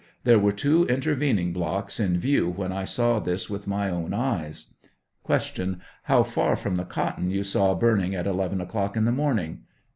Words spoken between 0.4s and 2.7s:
two intervening blocks in view